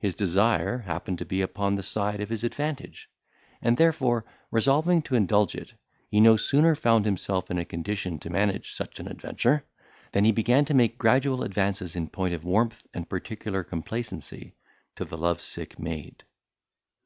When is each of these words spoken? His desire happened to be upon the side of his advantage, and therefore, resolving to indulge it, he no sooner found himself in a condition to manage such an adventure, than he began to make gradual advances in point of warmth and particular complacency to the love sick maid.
His 0.00 0.14
desire 0.14 0.80
happened 0.80 1.18
to 1.20 1.24
be 1.24 1.40
upon 1.40 1.76
the 1.76 1.82
side 1.82 2.20
of 2.20 2.28
his 2.28 2.44
advantage, 2.44 3.08
and 3.62 3.78
therefore, 3.78 4.26
resolving 4.50 5.00
to 5.00 5.14
indulge 5.14 5.54
it, 5.54 5.72
he 6.10 6.20
no 6.20 6.36
sooner 6.36 6.74
found 6.74 7.06
himself 7.06 7.50
in 7.50 7.56
a 7.56 7.64
condition 7.64 8.18
to 8.18 8.28
manage 8.28 8.74
such 8.74 9.00
an 9.00 9.08
adventure, 9.08 9.64
than 10.12 10.24
he 10.26 10.30
began 10.32 10.66
to 10.66 10.74
make 10.74 10.98
gradual 10.98 11.42
advances 11.42 11.96
in 11.96 12.08
point 12.10 12.34
of 12.34 12.44
warmth 12.44 12.82
and 12.92 13.08
particular 13.08 13.64
complacency 13.64 14.54
to 14.94 15.06
the 15.06 15.16
love 15.16 15.40
sick 15.40 15.78
maid. 15.78 16.22